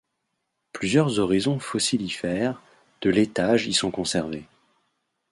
Plusieurs 0.73 1.19
horizons 1.19 1.59
fossilifères 1.59 2.59
de 3.01 3.11
l’étage 3.11 3.67
y 3.67 3.73
sont 3.73 3.91
conservés. 3.91 4.47